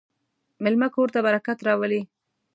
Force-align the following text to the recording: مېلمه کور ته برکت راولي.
مېلمه 0.63 0.87
کور 0.95 1.07
ته 1.13 1.19
برکت 1.27 1.57
راولي. 1.67 2.01